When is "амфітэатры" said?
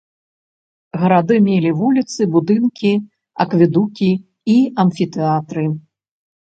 4.87-5.63